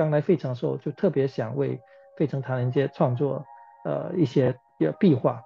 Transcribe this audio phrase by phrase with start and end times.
[0.00, 1.78] 刚来费城的时候，就特别想为
[2.16, 3.44] 费城唐人街创作
[3.84, 4.56] 呃一些
[4.98, 5.42] 壁画。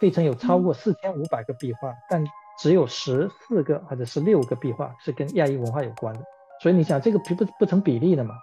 [0.00, 2.24] 费城有超过四千五百个壁画，但
[2.58, 6.20] 只有十四个或者十六个壁画是跟亚裔文化有关的。
[6.60, 8.34] 所以你想，这个不不不成比例的嘛？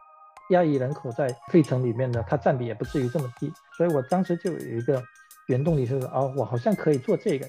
[0.52, 3.52] 亚裔人口在费城里面呢，它占比也不至于这么低。
[3.78, 5.04] 所以我当时就有一个
[5.48, 7.46] 原动力，就是哦，我好像可以做这个，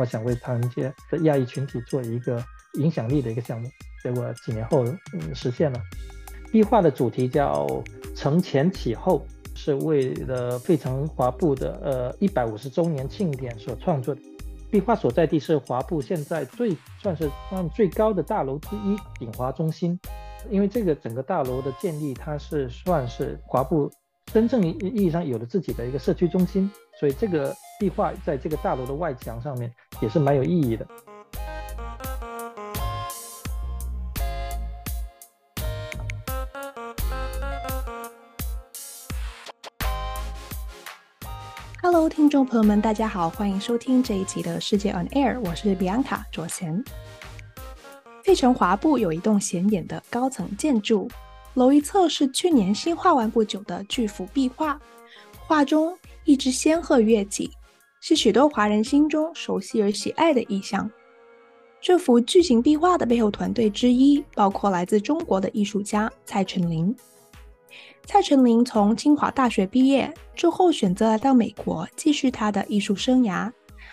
[0.00, 2.42] 我想为唐人街的亚裔群体做一个
[2.80, 3.68] 影响力的一个项目。
[4.02, 5.78] 结果几年后，嗯，实现了。
[6.50, 7.66] 壁画的主题叫
[8.14, 14.20] “承前启后”，是为了费城华埠的呃一百五十周年庆典所创作的。
[14.70, 19.98] 壁画所在地是华埠现在最算是算最高的大楼之一——鼎华中心。
[20.48, 23.90] 因为这个整个大楼的建立，它是算是华埠
[24.32, 30.86] 真正意义上有了自己的一个社区中心，所以这个壁画在这个大楼的外墙上面也是蛮有意义的。
[42.08, 46.84] 听众朋友们，大家好，欢迎收听这一集的世界 On Air，我是 Bianca 卓贤。
[48.22, 51.10] 费城华埠有一栋显眼的高层建筑，
[51.54, 54.80] 楼一侧是去年新画完不久的巨幅壁画，
[55.46, 57.50] 画中一只仙鹤跃起，
[58.00, 60.88] 是许多华人心中熟悉而喜爱的意象。
[61.80, 66.94] 这幅巨型壁画的背后团队之一，包括来自中国的艺术家蔡成林。
[68.04, 73.52] 蔡成林从清华大学毕业之后，选择来到美国继续他的艺术生涯。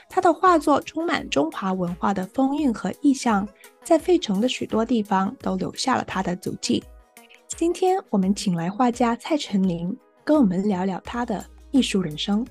[0.09, 3.47] 他的画作充满中华文化的风韵和意象，
[3.83, 6.83] 在费城的许多地方都留下了他的足迹。
[7.47, 12.45] 今天我们请来画家蔡成林，跟我们聊聊他的艺术人生。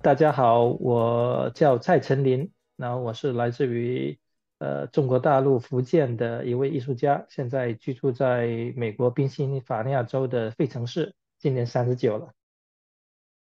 [0.00, 4.18] 大家好，我叫蔡成林，然后我是来自于。
[4.58, 12.30] 呃，中国大陆福建的一位艺术家，现在居住在美国宾夕法尼亚州的费城市，今年三十九了。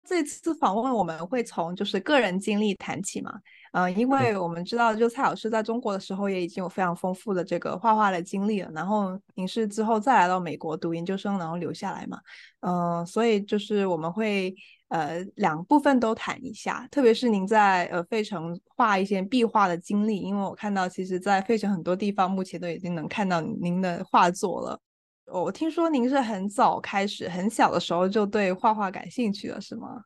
[0.06, 3.32] 这次访问我们会从就是个人经历谈起嘛，
[3.72, 12.18] 嗯、呃，因为我们知道，就蔡老师在中国的时候也已经有非常丰富的这个画画的经历了，然后您是之后再来到美国读研究生，然后留下来嘛，
[12.60, 14.54] 嗯、呃，所以就是我们会。
[14.88, 24.78] 呃，两部分都谈一下，特别是您在呃费城画一些壁画的经历，因为我看到其实，在费城很多地方目前都已经能看到您的画作了。
[25.26, 30.02] 我听说您是很早开始，很小的时候就对画画感兴趣了，是吗？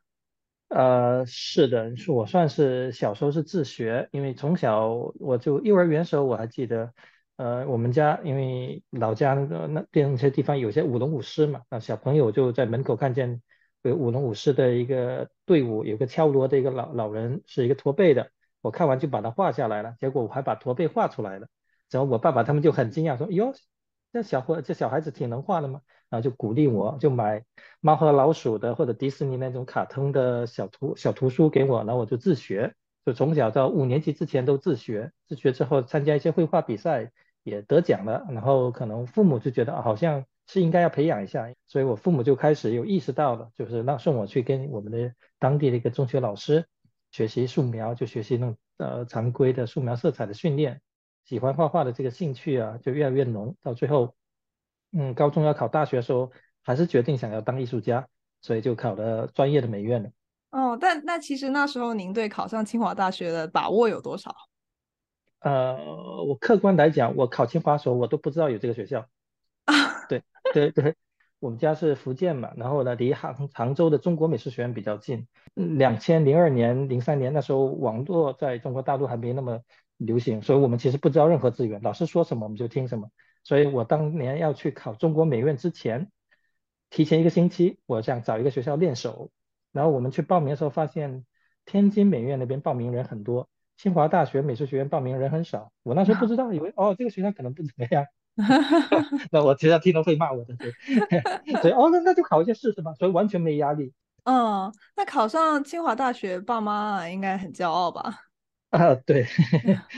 [0.68, 6.94] 呃，是的，是我算是小时候是自学，因为从小我就幼儿园时候我还记得，
[7.36, 13.42] 呃，我们家因为老家那个那边那些地方有些舞龙舞狮嘛，那小朋友就在门口看见。
[13.82, 18.30] 有舞龙舞狮的一个队伍，有个敲锣的一个老老人，是一个驼背的。
[18.60, 21.46] 我看完就把它画下来了，结果我还把驼背画出来了。
[21.90, 23.54] 然后我爸爸他们就很惊讶，说：“哟，
[24.12, 25.80] 这小伙这小孩子挺能画的嘛？”
[26.10, 27.44] 然后就鼓励我，就买
[27.80, 32.74] 猫和老鼠的或者迪士尼那种卡通的小图小图书给我，然后我就自学，
[33.06, 35.12] 就从小到五年级之前都自学。
[35.28, 37.12] 自学之后参加一些绘画比赛
[37.44, 40.24] 也得奖了，然后可能父母就觉得好像。
[40.50, 46.66] 是应该要培养一下，所以我父母就开始有意识到了，就是让送我去跟我们的当地的一个中学老师
[47.10, 50.80] 学习素描，就学习那种呃常规的素描色彩的训练，
[51.26, 54.14] 喜欢画画的这个兴趣啊就越来越浓，到最后，
[54.92, 56.32] 嗯，高中要考大学的时候，
[56.62, 58.08] 还是决定想要当艺术家，
[58.40, 60.10] 所以就考了专业的美院了。
[60.50, 64.34] 哦，但那其实那时候您对考上清华大学的把握有多少？
[65.40, 65.76] 呃，
[66.24, 69.06] 我客观来讲，我考清华的时候我都不知道有这个学校。
[70.08, 70.22] 对
[70.52, 70.94] 对对，
[71.40, 75.26] 我们家是福建嘛，然后呢，离杭杭州的中国美术学院比较近。
[75.54, 79.60] 两千零二年、零三年那时候，网络在中国大陆还没那么
[79.96, 83.10] 流行，所以我们其实不知道任何资源，老师说什么我们就听什么。
[83.44, 86.10] 所以我当年要去考中国美院之前，
[86.90, 89.30] 提前一个星期，我想找一个学校练手。
[89.72, 91.24] 然后我们去报名的时候，发现
[91.64, 95.72] 天津美院那边报名人很多，清华大学美术学院报名人很少。
[95.82, 98.06] 我那时候不知道，以为哦这个学校可能不怎么样。
[99.32, 100.72] 那我其实听到会骂我的，对，
[101.60, 103.92] 所以哦，那那就考一下试试吧，所以完全没压力。
[104.24, 108.14] 嗯，那考上清华大学，爸妈应该很骄傲吧？
[108.70, 109.26] 啊，对，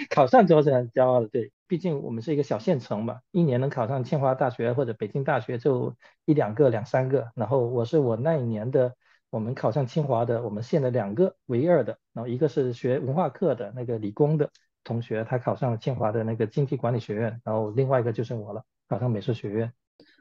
[0.09, 5.95] 考上之后是很骄傲的，对，毕竟我们是一个小县城嘛，一年能考上清华大学或者北京大学就
[6.25, 8.95] 一两个、两三个，然后我是我那一年的，
[9.29, 14.51] 我们考上清华的，我们县的两个唯二的，然后一个是学文化课的那个理工的。
[14.91, 19.73] 同学，他考上了清华的那个经济管理学院，然后另外一个就是我了，考上美术学院。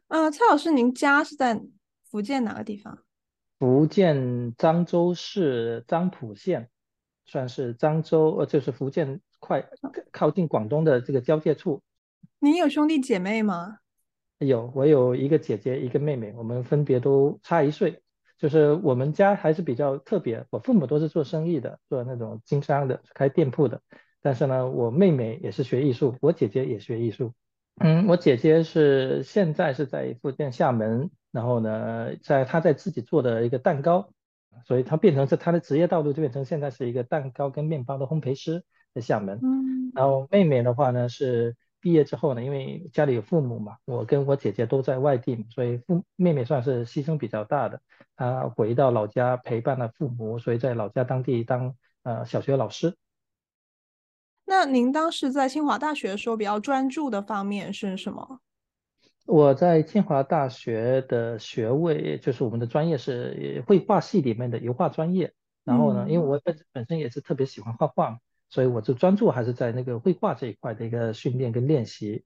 [0.10, 1.60] 嗯、呃，蔡老师，您家是在
[2.08, 3.00] 福建哪个地方？
[3.58, 6.70] 福建漳州市漳浦县，
[7.26, 9.68] 算是漳州，呃，就是福建快
[10.12, 11.82] 靠近广东的这个交界处。
[12.38, 13.80] 您有兄弟姐妹吗？
[14.38, 18.04] 有，我有一个姐姐，一个妹妹，我们分别都差一岁。
[18.38, 23.82] 就是我们家还是比较特别，我父母都是做生意的，做那种经商的，开店铺的。
[24.22, 27.34] 但是呢，我妹妹也是学艺术，我姐姐也学艺术。
[27.80, 34.10] 嗯，我姐姐是现在是在福建厦门，然后呢，在她在自己做的一个蛋糕，
[34.66, 38.64] 所以她变成是她的职业道路就变成现在是一个蛋糕跟面包的烘焙师
[38.94, 39.40] 在厦门。
[39.42, 41.56] 嗯，然后妹妹的话呢是。
[41.82, 47.80] 毕业之后呢，因为家里有父母嘛，我跟我姐姐都在外地，所以父妹妹算是牺牲比较大的。
[48.18, 52.98] 她回到老家陪伴了父母，所以在老家当地当呃小学老师。
[54.50, 58.40] 那您当时在清华大学的时候，比较专注的方面是什么？
[59.26, 65.34] 我在清华大学的学位就是我们的专业是绘画系里面的油画专业。
[65.64, 68.18] 然后呢，嗯、因为我本本身也是特别喜欢画画。
[68.52, 72.24] 所以我就专注还是在那个绘画这一块的一个训练跟练习，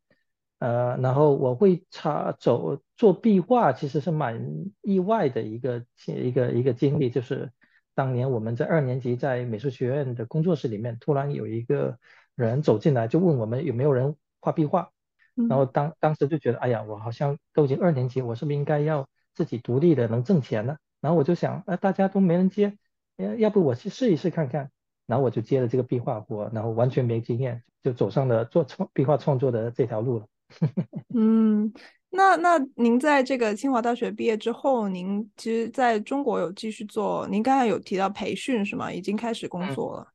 [0.59, 4.41] 呃，然后我会插走做壁画，其实是蛮
[4.81, 7.51] 意外的一个一个一个经历，就是
[7.95, 11.97] 当年我们在二年级在美术学院的工作室里面，突然有一个
[12.35, 14.91] 人走进来，就问我们有没有人画壁画，
[15.35, 20.77] 然后当当时就觉得，哎呀，我好像都已经二年级，我是不是应该要自己独立的能挣钱呢？
[21.01, 22.77] 然后我就想，呃，大家都没人接，
[23.17, 24.71] 要要不我去试一试看看。
[25.05, 30.27] 然后我就接了这个壁画活，然后完全没经验，就走上了做创壁画创作的这条路了。
[31.13, 31.73] 嗯，
[32.15, 38.93] 那那您在这个清华大学毕业之后，您其实在中国有继续做，您刚才有提到培训是吗？
[38.93, 40.03] 已经开始工作了。
[40.03, 40.13] 嗯、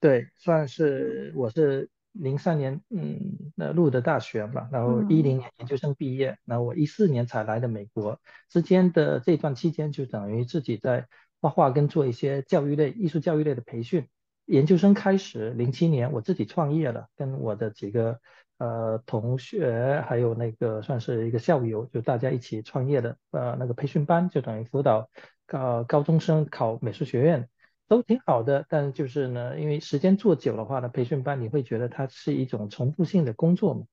[0.00, 8.18] 对，算是我是零三年嗯那入的大学嘛，然后一零年研究生毕业，嗯、然后我一四年才来的美国，
[8.48, 11.06] 之间的这段期间就等于自己在
[11.42, 14.08] 画画跟做一些教育类艺术教育类的培训。
[14.46, 18.20] 研究生开始，零七年我自己创业了，跟我的几个
[18.58, 25.08] 呃同学，还有那个算是一个校友，就大家一起创业的呃那个培训班，就等于辅导
[25.46, 27.48] 高高中生考美术学院，
[27.88, 28.64] 都挺好的。
[28.68, 33.84] 但就是呢，因为时间做久的话呢，培训班你会觉得它是一种重复性的工作嘛。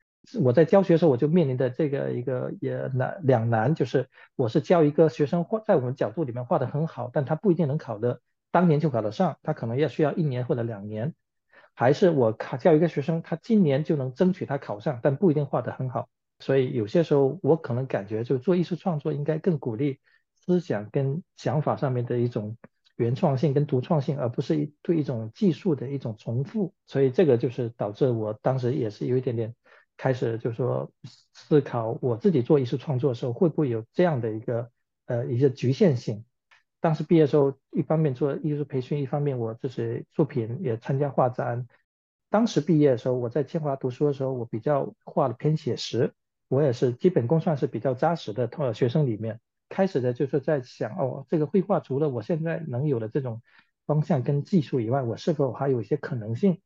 [0.41, 4.07] 我在教学的时候，我就面临的这个一个也难两难，就是
[4.37, 8.21] 我是教一个学生画，在我们角度里面画得很好，但他不一定能考的。
[8.49, 11.13] 当年就考得上，他可能要需要一年或者两年，
[11.75, 16.07] 还是我考教一个学生，他今年就能争取他考上，但不一定画得很好。
[16.39, 19.99] 所以有些时候我可能感觉，就做艺术创作应该更鼓励
[20.35, 22.57] 思想跟想法上面的一种
[22.95, 26.73] 原创性跟独创性，而不是一对一种技术的一种重复。
[26.85, 29.55] 所以这个就是导致我当时也是有一点点
[29.97, 30.91] 开始，就说
[31.33, 34.69] 思考我自己做艺术创作的时候会不会有这样的一个
[35.05, 36.25] 呃一个局限性。
[36.83, 41.65] 当时毕业的时候，一方面做艺术培训，一方面我就是作品也参加画展。
[42.29, 46.11] 当时毕业的时候，我在清华读书的时候，我比较画的偏写实，
[46.49, 48.47] 我也是基本功算是比较扎实的。
[48.47, 49.39] 同，学生里面
[49.69, 53.41] 开始的就是在想，哦，这个绘画除了我现在能有的这种
[53.85, 56.59] 方向跟技术以外，我是否还有一些可能性？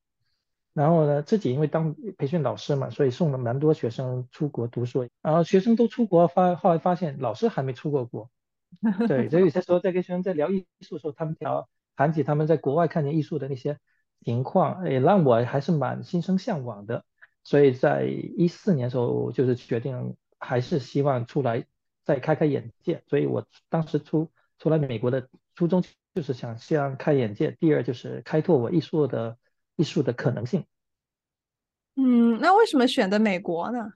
[0.74, 5.08] 然后呢，自己因为当培训老师嘛，所以送了蛮多学生出国读书。
[5.22, 8.32] 然后学生都出国发，后来发现老师还没出过国。
[9.08, 13.80] 对，所以有些时候在跟学生在聊艺术的时候，他们聊谈起他们在国外看见艺术的那些
[14.24, 17.04] 情况，也让我还是蛮心生向往的。
[17.44, 21.66] 所以在一四年的时候，就是决定还是希望出来
[22.04, 23.04] 再开开眼界。
[23.08, 25.84] 所以我当时出出来美国的初衷
[26.14, 29.38] 就是想先开眼界，第二就是开拓我艺术的
[29.76, 30.66] 艺术的可能性。
[31.96, 33.94] 嗯，那为什么选的美国呢？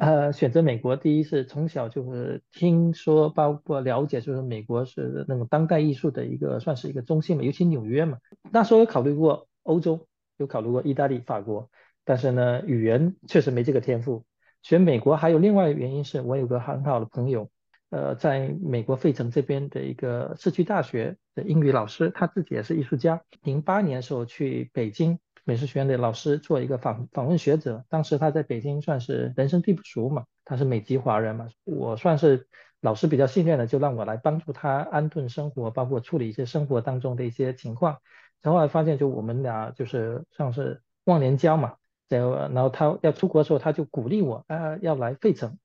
[0.00, 8.16] 呃，选择美国，第一是从小就是听说，包括了解，就是美国是那种当代艺术的一个，算是一个中心嘛，尤其纽约嘛。
[8.50, 10.06] 那时候有考虑过欧洲，
[10.38, 11.68] 有考虑过意大利、法国，
[12.06, 14.24] 但是呢，语言确实没这个天赋。
[14.62, 17.50] 选美国还有另外一个原因是我有个很好的朋友，
[17.90, 23.20] 呃，在美国费城这边的一个社区大学的英语老师，他自己也是艺术家。
[23.42, 25.18] 零八年的时候去北京。
[25.50, 32.46] 美术学院的老师做一个访访问学者，当时他在北京算是人生地不熟嘛，他是美籍华人嘛，我算是
[32.80, 37.98] 老师比较信任的，就让我来帮助他安顿生活，包括处理一些生活当中的一些情况。
[38.42, 41.74] 然后来发现，就我们俩就是算是忘年交嘛。
[42.08, 45.58] 然后，然后他要出国的时候，他就鼓励我啊要来费城，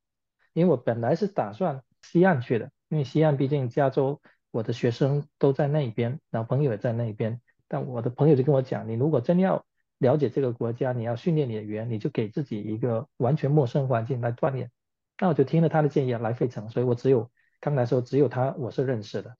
[0.54, 7.40] 因为我本来是打算西岸去的，因为西岸毕竟加州，我的学生都在那边，然后朋友也在那边。
[7.68, 9.66] 但我的朋友就跟我讲，你如果真要
[10.00, 14.70] 了解这个国家，你要训练你的语言，你就给自己一个完全陌生环境来锻炼。
[15.20, 17.30] 那我就听了他的建议来费城，所以我只有
[17.62, 19.36] 刚来的时候只有他我是认识的。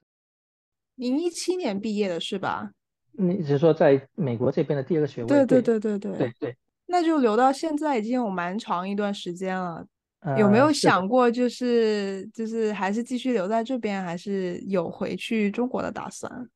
[0.96, 2.72] 您一七年毕业的是吧？
[3.12, 5.28] 你是说在美国这边的第二个学位？
[5.28, 9.86] 对对对对对对对，那就留到现在已经有蛮长一段时间了。
[10.22, 16.50] 呃、有没有想过，就是，是就是还是继续留在这边，还是有回去中国的打算？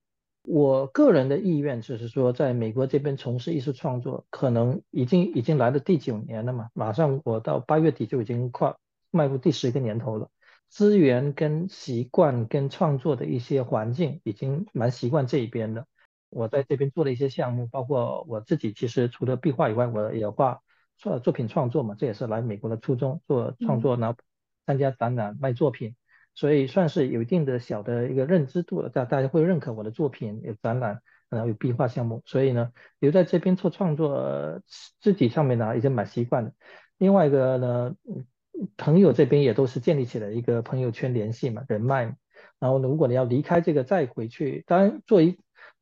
[0.51, 8.75] 我个人的意愿就是说，在美国这边从事艺术创作，可能已经已经来了第九年了嘛，马上我到八月底就已经跨
[9.11, 10.31] 迈入第十个年头了。
[10.67, 15.85] 资源跟习惯跟创作的一些环境，已经蛮习惯这一边的。
[16.31, 20.61] 我在这边做了一些项目，包括我自己其实除了壁画以外，我也画
[20.97, 24.17] 做作品创作嘛，这也是来美国的初衷，做创作，然后
[24.65, 25.95] 参加展览卖作品。
[26.39, 34.61] 所以算是有一定的小的一个认知度了，大大家会认可我的作品，有展览，然后有壁画项目，所以呢，留在这边做创作，
[35.01, 36.53] 自己上面呢已经蛮习惯的。
[36.97, 37.95] 另外一个呢，
[38.77, 42.15] 朋友这边也都是建立起了一个朋友圈联系嘛，人脉。
[42.57, 45.37] 然后呢，如果你要离开这个再回去，当然作为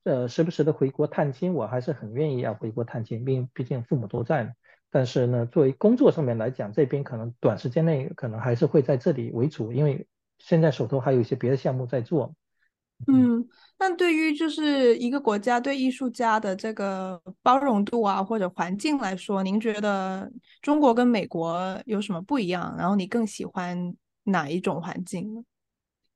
[0.06, 4.56] 呃时不时的回国探亲，我还是很愿意要回国探亲，毕毕竟父母都在。
[4.90, 10.08] 但是呢，作为工作上面来讲，这边可能短时间内可能还是会在这里为主，因为。
[10.40, 12.34] 现在手头还有一些别的项目在做。
[13.06, 20.32] 嗯，那对于就是一个国家对艺术家的这个包容度啊，或者环境来说，您觉得
[20.64, 22.76] 中国跟美国有什么不一样？
[22.76, 25.44] 然后你更喜欢哪一种环境呢？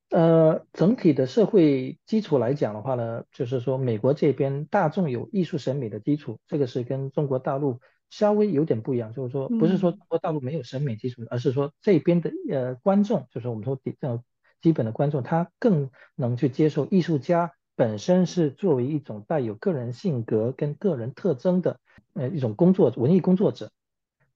[0.09, 7.79] 呃，整体的社会基础来讲的话呢，就是说美国这边大众有艺术审美的基础，这个是跟中国大陆。
[8.11, 14.21] 稍微有点不一样，就是说不是说中国大陆没有审美基础，嗯、而是说这边的呃观众，就是我们说比较
[14.61, 21.79] 基本的观众，他更能去接受艺术家本身是作为一种带有个人性格跟个人特征的
[22.13, 23.71] 呃一种工作文艺工作者。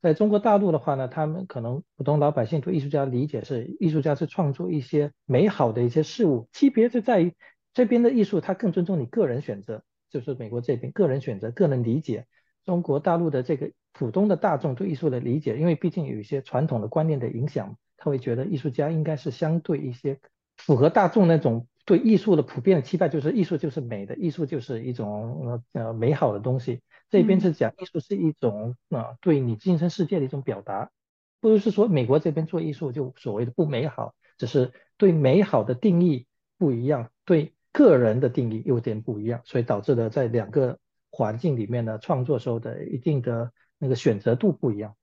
[0.02, 7.34] 在中国大陆的话呢，他们可能普通老百姓对艺术家理解是艺术家是创作一些美好的一些事物，区别就在于
[7.74, 12.26] 这边的艺术他更尊重你个人选择，就是美国这边个人选择、个人理解。
[12.66, 20.20] 中国大陆的这个普通的大众对艺术的理解，因为毕竟有一些传统的观念的影响，他会觉得艺术家应该是相对一些
[20.58, 26.82] 符合大众那种对艺术的普遍的期待，就是艺术就是美的，艺术就是一种呃美好的东西。
[27.10, 30.90] 这边是讲艺术是一种啊、呃、对你精神世界的一种表达，
[31.40, 36.26] 不是说美国这边做艺术就所谓的不美好，只是对美好的定义
[36.58, 40.80] 不一样，对个人的定义有点不一样，所以导致了在两个。
[41.16, 44.94] 环境里面的创作时候的一定的那个选择度不一样。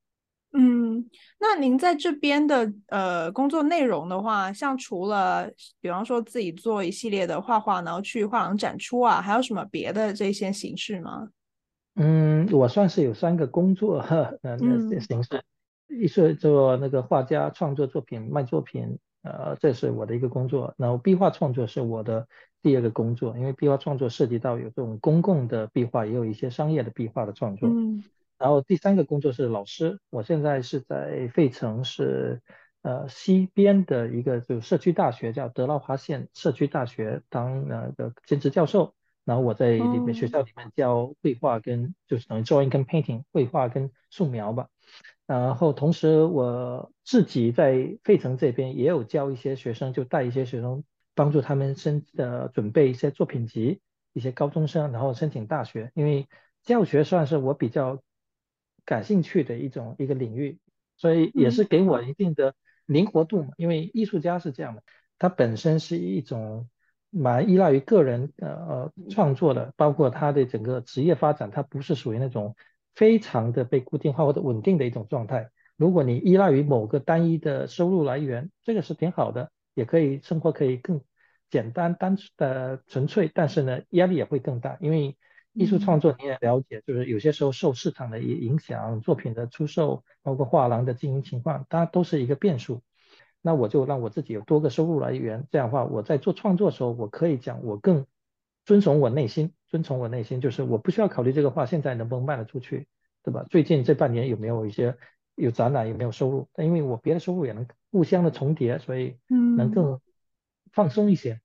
[0.54, 1.09] 嗯，
[1.40, 5.50] 那您在这边的呃工作内容的话，像除了
[5.81, 11.31] 比方说自己做一系列的画画，然后去画廊展出啊，还有什么别的这些形式吗？
[11.95, 15.42] 嗯，我算是有三个工作 哈，那那形式，
[15.88, 22.26] 一是做那个画家创作作品卖作品，呃，这是我的一个工作，然后壁画创作是我的。
[22.64, 27.69] 第二个工作，因为壁画创作涉及到有这种公共的壁画，也有一些商业的壁画的创作。
[27.69, 28.05] 嗯。
[28.38, 32.41] 然后第三个工作是老师，我现在是在费城市
[32.83, 38.95] 呃西边的一个就社区大学，叫德劳华县社区大学当那个兼职教授。
[39.25, 44.69] 然后我在里面学校里面教绘画跟就是等于 drawing 跟 painting 绘画跟素描吧。
[45.26, 50.85] 然后同时我自己在费城这边也有教一些学生，就带一些学生。
[51.14, 53.83] 帮助他们申呃准备一些作品集，
[54.14, 55.93] 一些高中生，然后申请大学。
[55.95, 56.26] 因为
[56.62, 58.02] 教学算是我比较
[58.87, 60.59] 感兴趣的一种一个领域，
[60.97, 62.55] 所以也是给我一定的
[62.87, 63.50] 灵活度嘛。
[63.59, 64.83] 因为艺术家是这样的，
[65.19, 66.67] 他本身是一种
[67.11, 72.57] 蛮依赖于个人呃呃创作的，包括他的整个职业发展，他不是属于那种
[72.95, 75.51] 非常的被固定化或者稳定的一种状态。
[75.77, 79.51] 如果你依赖于某个单一的收入来源，这个是挺好的。
[79.75, 81.01] 也可以生活可以更
[81.49, 85.17] 简单单纯的纯粹，但是呢压力也会更大，因为
[85.55, 92.83] 艺术创作你也了解，就是有些时候受市场的影影响，作品的出售，包括画廊的经营情况，它都是一个变数。
[93.41, 98.05] 那我就让我自己有多个收入来源，这样的话我在做创作的时候，我可以讲我更
[98.64, 102.87] 遵从我内心，遵从我内心，就是我不需要考虑这个画现在能不能卖得出去，
[103.23, 103.45] 对吧？
[103.50, 104.97] 最近这半年有没有一些
[105.35, 106.49] 有展览，有没有收入？
[106.52, 107.66] 但因为我别的收入也能。
[107.95, 110.00] 互相的重叠，所以能更
[110.73, 111.42] 放松一些。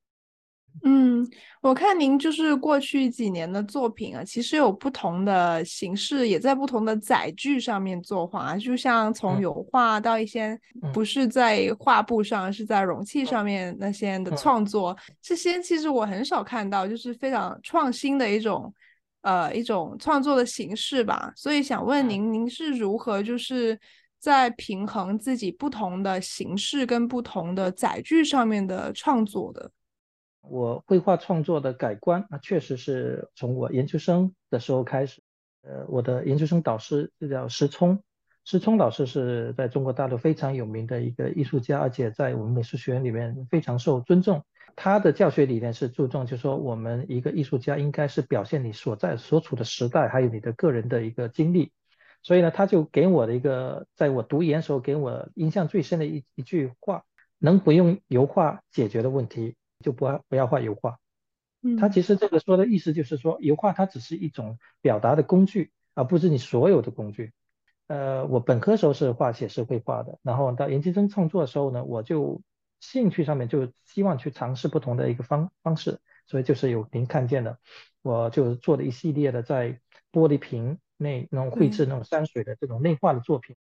[0.84, 1.27] 嗯，
[1.62, 10.60] 我看您就是过去几年的作品啊，其实有不同的形式，也在不同的载具上面作画，就像从油画到一些
[10.93, 18.74] 不是在画布上，嗯、是在容器上面那些的创作，嗯、这些其实我很少看到，就是非常创新的一种
[19.22, 21.31] 呃一种创作的形式吧。
[21.36, 23.79] 所以想问您，您是如何就是？
[24.19, 29.72] 在平衡自己不同的形式跟不同的载具上面的创作的。
[30.41, 35.22] 我绘画创作的改观，那确实是从我研究生的时候开始。
[35.63, 38.01] 呃，我的研究生导师就叫石聪，
[38.46, 44.46] 石聪老师是在中国大陆非常有名的一个艺术家，而且在我们美术学院里面非常受尊重。
[44.77, 51.74] 他的教学理念是注重，就是说我们一个艺术家应该是表现你所在所处的时代，还有你的个人的一个经历。
[52.24, 57.03] 所以呢，他就给我的一个，在我读研时候给我印象最深的一一句话：
[57.39, 60.98] 能不用油画解决的问题，就不要不要画油画。
[61.63, 67.34] 嗯他其实这个说的意思就是说，油画它只是一种表达的工具，而不是你所有的工具。
[67.88, 72.41] 呃，我本科时候是画写实绘画的，然后到研究生创作的时候呢，我就
[72.79, 77.57] 兴趣上面就希望去尝试不同的一个方方式，所以就是有您看见的，
[78.01, 79.79] 我就做了一系列的在
[80.12, 83.55] 玻璃瓶内那种绘制那种山水的这种内画的作品。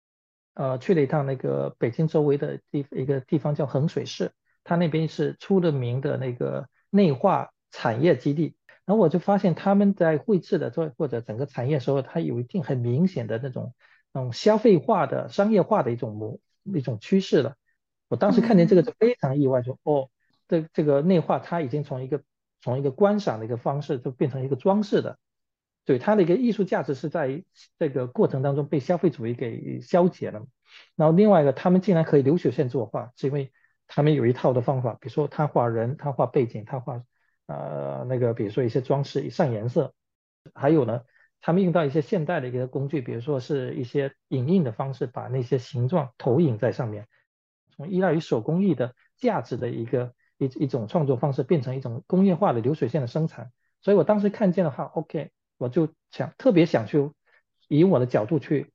[0.55, 4.33] 呃，去了一趟那个北京周围的地一个地方叫衡水市，
[4.67, 7.51] 它那边是出了名的那个内化。
[7.73, 8.57] 产业基地，
[8.87, 13.75] 然后我就发现他们在绘制的做或者整个产业的时候，它有一定很明显的那种
[14.13, 17.57] 那种消费化的商业化的一种模一种趋势了。
[18.09, 20.09] 我当时看见这个就非常意外，说哦，
[20.49, 22.23] 这这个内化它已经从一个
[22.63, 25.19] 从一个观赏的一个方式，就变成一个装饰的，
[25.85, 27.45] 对它的一个艺术价值是在
[27.79, 30.47] 这个过程当中被消费主义给消解了。
[30.95, 33.53] 然后另外一个，他们竟然可以流水线作画，是因为
[33.87, 37.03] 他们有一套的方法，比如说他画人，他画背景，他画。
[37.49, 39.95] 呃，那个比如说一些装饰一上颜色，
[40.53, 41.03] 还有呢，
[41.41, 47.07] 他们用到一些现代的一个工具，比如说是一些影印的方式，把那些形状投影在上面，
[47.77, 53.53] 从依赖于手工艺的价值的一个一一种创作方式，变成一种工业化的流水线的生产。
[53.81, 57.13] 所以我当时看见的话，OK，我就想特别想去
[57.69, 58.73] 以我的角度去。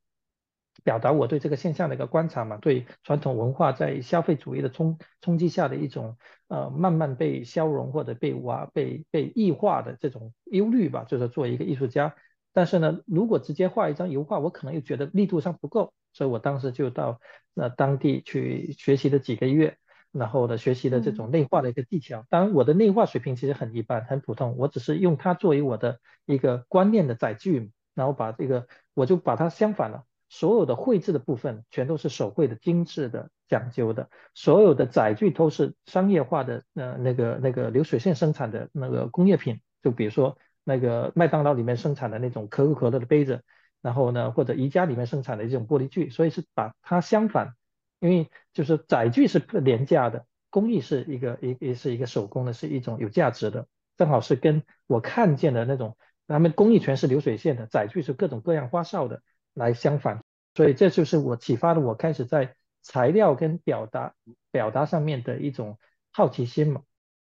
[0.83, 12.15] 表达我对这个现象的一个观察嘛，对传统文化在消费主义的冲冲击下的一种呃慢慢被消融或者被瓦被被异化的这种忧虑吧，就是作为一个艺术家。
[12.53, 17.21] 但是呢，如果直接画一张油画，我可能又觉得力度上不够，所以我当时就到
[17.53, 19.77] 那当地去学习了几个月，
[20.11, 22.25] 然后呢，学习的这种内画的一个技巧。
[22.29, 30.03] 当然，我的内画水平其实很一般，很普通，我只是用它作为我的一个观念的载具，然后把这个我就把它相反了。
[30.33, 43.43] 所有的绘制的部分全都是手绘的、精致的、讲究的，所有的载具都是商业化的，呃，那个那个流水线生产的那个工业品，就比如说那个麦当劳里面生产的那种可口可乐的杯子，
[43.81, 47.55] 然后呢，或者宜家里面生产的这种玻璃具，所以是把它相反，
[47.99, 53.67] 因为就是载具是廉价的，工艺是一个一也是一个手工的，是一种有价值的，
[53.97, 59.21] 正好是跟我看见的那种，他们工艺全是流水线的，载具是各种各样花哨的。
[59.53, 60.23] 来相反，
[60.55, 64.13] 所以这就是我启发了我开始在材料跟表达
[64.51, 65.77] 表达上面的一种
[66.11, 66.81] 好奇心嘛。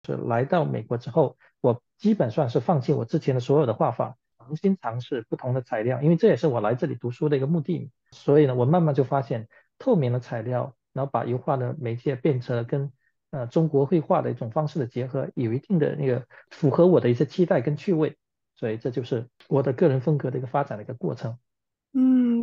[0.05, 7.89] 是来到美国之后，我基本上是放弃我之前的所有的画法，重新尝试不同的材料，因为这也是我来这里读书的一个目的。
[8.11, 9.47] 所以呢，我慢慢就发现
[9.79, 12.91] 透明的材料，然后把油画的媒介变成了跟
[13.31, 18.17] 呃中国绘画的一种方式的结合，有一定的那个符合我的一些期待跟趣味。
[18.57, 21.37] 所以这就是我的个人风格的一个发展的一个过程。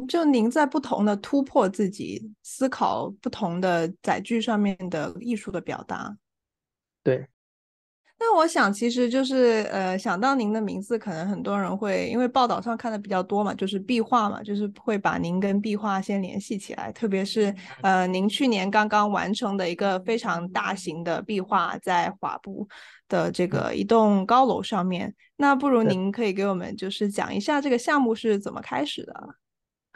[0.00, 6.16] 嗯，就您在不同的突破自己思考不同的载具上面的艺术的表达。
[7.02, 7.26] 对。
[8.22, 16.92] 那我想，其实就是呃，想到您的名字，可能很多人会因为报道上看的比较多嘛，就是壁画嘛，就是会把您跟壁画先联系起来。
[16.92, 22.68] 特别是呃，您去年刚刚完成的一个非常大型的壁画，在华埠
[23.08, 25.14] 的这个一栋高楼上面。
[25.36, 29.28] 那不如您可以给我们就是讲一下这个项目是怎么开始的？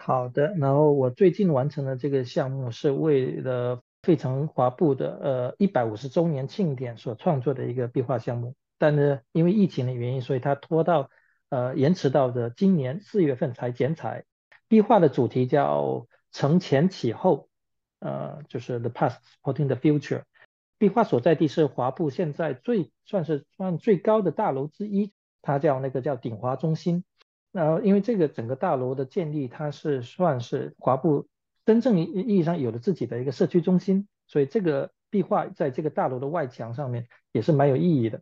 [0.04, 3.82] 好的，然后我最近完成的这个项目是为了。
[4.04, 11.08] 费城华埠的呃一百五十周年庆典所创作的一个壁画项目，但是因为疫情的原因，所以它拖到
[11.48, 14.26] 呃延迟到的今年四月份才剪彩。
[14.68, 17.48] 壁画的主题叫承前启后，
[17.98, 20.24] 呃就是 The Past Supporting the Future。
[20.76, 27.04] 壁画所在地是华埠现在最算是算最高的大楼之一，它叫那个叫鼎华中心。
[27.54, 31.28] 然后因为这个整个大楼的建立，它是算是华埠。
[31.64, 38.20] 真正意义上有了自己的一个社区中心，所以这个壁画在这个大楼的外墙上面也是蛮有意义的。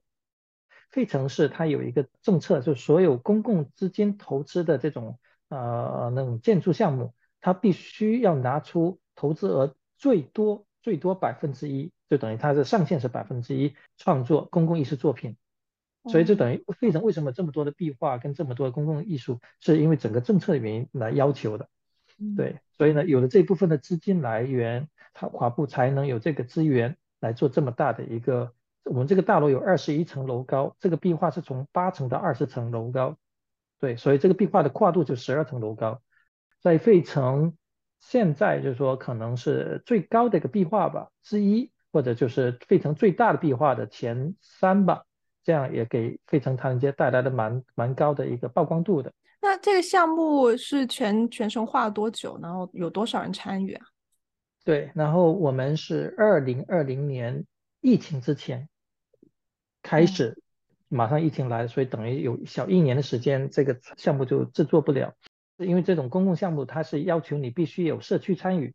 [0.90, 5.18] 费城市它有一个政策，就所有公共资金投资的这种
[5.48, 15.36] 呃那种建筑项目，它必须要拿出投资额最多最多百分之一，就等于它的上限是百分之一创作公共艺术作品。
[16.06, 21.68] 所以就等于费城为什么这么多的壁画跟这么多的公共艺术，是因为整个政策的原因来要求的。
[22.36, 28.52] 对，所以呢，有了这部分的资金来源，它华埠才能有这个资源来做这么大的一个。
[28.84, 33.16] 我们这个大楼有二十一层楼高，这个壁画是从八层到二十层楼高，
[33.78, 36.02] 对，所以这个壁画的跨度就十二层楼高，
[36.60, 37.56] 在费城
[38.00, 45.04] 现在就是说可能是最高的一个壁画吧之一，或者就是费城最大的壁画的前三吧，
[45.44, 49.12] 这样也给费城唐人街带来了蛮蛮高的一个曝光度的。
[49.40, 52.38] 那这个项目是全全程画了多久？
[52.40, 53.86] 然后有多少人参与啊？
[54.64, 57.44] 对，然后我们是二零二零年
[57.80, 58.68] 疫情之前
[59.82, 60.40] 开始，
[60.88, 65.12] 马上疫情来，所以等于有小一年的时间，这个项目就制作不了。
[65.58, 68.72] 因为这种公共项目，它是要求你必须有社区参与，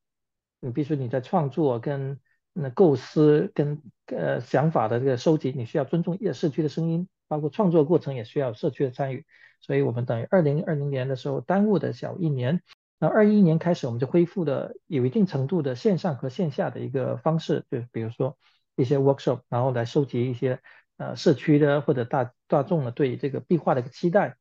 [0.60, 2.20] 你必须你在创作跟
[2.60, 9.26] 那构思跟呃想法的这个收集，你需要尊重社区的声音，包括创作过程也需要社区的参与。
[9.60, 12.62] 所以我们等于二零二零年的时候耽误的小一年。
[13.00, 18.38] 那二一年开始，我们就恢复了有一定程度的线上和线下的一个方式，就比如说
[18.76, 20.60] 一些 workshop，然后来收集一些
[20.98, 24.38] 呃社区的或者大大众的对这个壁画的一个期待。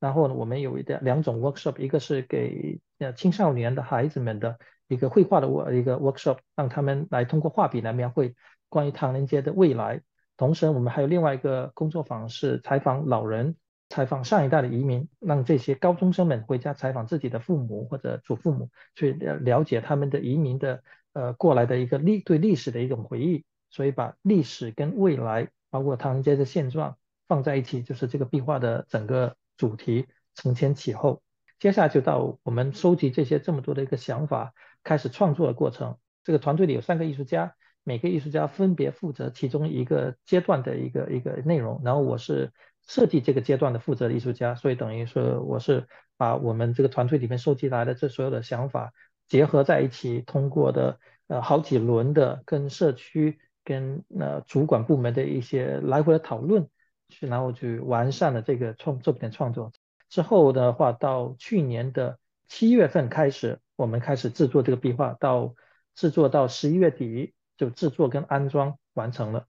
[0.00, 4.58] 然后呢，我们有一点两种 workshop，一个是给呃青少年的孩子们的
[4.90, 8.34] 一个绘画的一个 workshop，让他们来通过画笔来描绘
[8.68, 10.02] 关于唐人街的未来。
[10.36, 13.56] 同时，我们还有另外一个工作坊是采访老人。
[13.92, 23.44] 采访上一代的移民，让这些高中生们回家采访自己的父母或者祖父母，去了解他们的移民的呃过来的一个历对历史的一种回忆。
[23.68, 31.20] 所以把历史跟未来，包括唐人街的现状放在一起，就是这个壁画的整个主题承前启后。
[31.58, 35.96] 接下来就到我们收集这些这么多的一个想法，开始创作的过程。
[36.24, 42.52] 这个团队里有三个艺术家，每个艺术家分别负责其中一个阶段的一个一个内容，然后我是。
[42.86, 48.92] 设计这个阶段的负责的艺术家，所以等于说我是把我们这个团队里面收集来的这所有的想法
[49.28, 56.68] 结合在一起，通过的呃好几轮的跟社区跟呃主管部门的一些来回的讨论，
[57.10, 59.70] 去然后去完善了这个创作品的创作。
[60.08, 65.54] 之后的话，到去年的七月份开始，我们开始制作这个壁画，到
[65.94, 69.46] 制作到十一月底就制作跟安装完成了。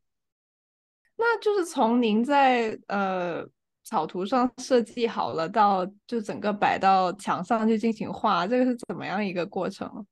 [1.17, 3.45] 那就是从您在呃
[3.83, 10.05] 草图上设计好了，到就整个摆到墙上去进行画，这个是怎么样一个过程？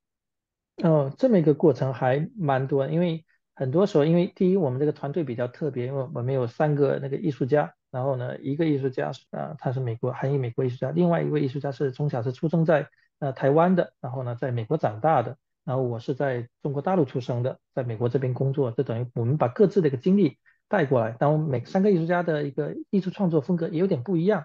[0.84, 12.86] 哦，这么一个过程还蛮多，因为很多时候，因为第一，我们这个团队比较特别，因为我们有三个那个艺术家，然后呢，一个艺术家啊、呃，他是美国，韩裔美国艺术家，另外一位艺术家是从小是出生在
[13.20, 20.36] 呃台湾的，然后呢，在美国长大的，然后我是在中国大陆出生的，在美国这边工作，这等于我们把各自的一个经历。
[20.70, 24.44] 带过来，然后每三个艺术家的一个艺术创作风格也有点不一样，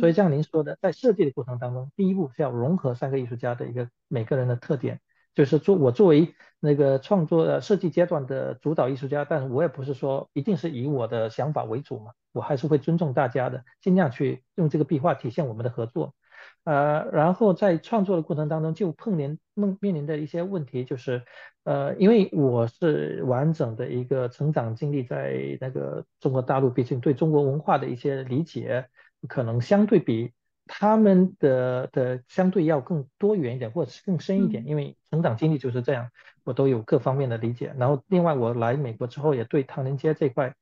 [0.00, 5.00] 所以像您说的，在设计的过程当中，第一步是要融合三个艺术家的一个每个人的特点，
[5.34, 16.14] 就是作我作为那个创作的设计阶段的主导艺术家，但是我也不是说一定是以我的想法为主嘛，我还是会尊重大家的，尽量去用这个壁画体现我们的合作。
[16.64, 21.24] 呃，然后在创作的过程当中，就碰面面面临的一些问题，就是，
[21.64, 28.86] 呃，因为我是完整的一个成长经历在那个中国大陆，毕竟对中国文化的一些理解，
[29.26, 30.32] 可能相对比
[30.68, 36.10] 他们的的相对要更多元一点，或者是更深一点，因为成长经历就是这样，
[36.44, 37.74] 我都有各方面的理解。
[37.76, 40.54] 然后另外我来美国之后，也对唐人街这块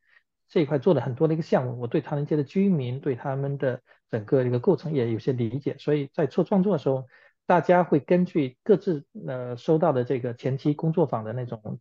[0.49, 3.83] 这一块做了很多的一个项目，我对唐人街的居民，对他们的。
[4.11, 7.07] 整个一个构成也有些理解，所以在做创作的时候，
[7.47, 11.81] 大家会根据各自呃收到的这个前期工作坊的那种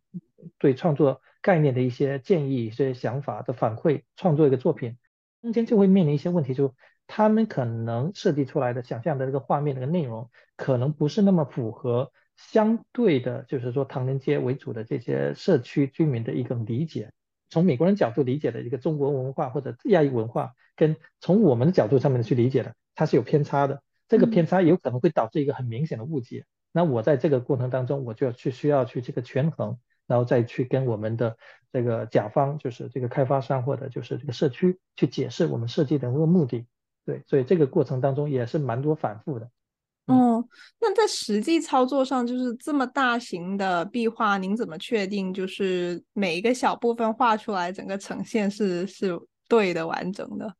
[0.58, 4.96] 对创作概念的一些建议、一些想法的反馈，创作一个作品，
[5.42, 6.74] 中间就会面临一些问题，就
[7.06, 17.12] 他们可能设计出来的想象的这个画面的内容，可能不是那么符合相对的，就是说唐人街为主的这些社区居民的一个理解。
[17.50, 23.82] 从美国人角度理解的一个中国文化或者亚裔文化，跟从我们的角度上面去理解的，它是有偏差的。
[24.08, 26.46] 这个偏差有可能会导致一个很明显的误解。
[26.72, 31.36] 那我在这个过程当中，我就要去需要去这个权衡，然后再去跟我们的
[31.72, 36.66] 这个甲方，就是这个开发商或者就是这个社区去解释我们设计的那个目的。
[37.04, 39.50] 对，所以这个过程当中也是蛮多反复的。
[40.10, 40.44] 哦，
[40.80, 49.18] 那在实际操作上，就是这么大型的壁画，您怎么确定就是每一个小部分画出来，整个呈现是是
[49.48, 50.54] 对的、完整的？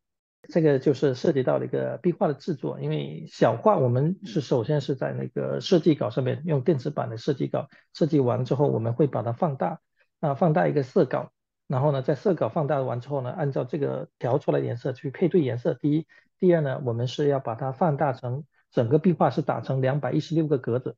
[0.48, 9.80] 这个就是涉及到了一个壁画的制作，因为小画我们是首先是在那个设计稿上面用电子版的设计稿设计完之后，我们会把它放大，
[10.20, 11.30] 啊，放大一个色稿，
[11.68, 15.74] 然后呢，在色稿放大完之后呢，按照这个调出来颜色去配对颜色。
[15.74, 16.06] 第一，
[16.38, 18.44] 第二呢，我们是要把它放大成。
[18.70, 20.96] 整个壁画是打成两百一十六个格子，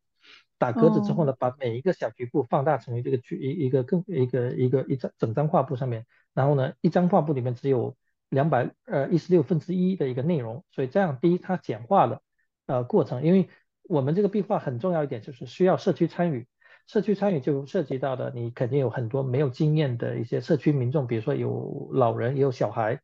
[0.58, 7.96] 打格子之后呢，把每一个小局部放大成为这个局一一个更一个一个一张整张画布上面，然后呢，一张画布里面只有
[8.28, 12.22] 两百呃一十六分之一的一个内容，所以这样第一它简化了
[12.66, 13.48] 呃过程，因为
[13.82, 16.46] 我们这个壁画很重要一点就是需要社区参与，
[16.86, 23.00] 社区参与就涉及到的你肯定有很多没有经验的一些社区民众，比如说有老人也有小孩，